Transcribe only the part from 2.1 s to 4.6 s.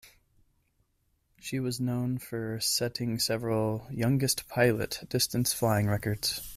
for setting several "youngest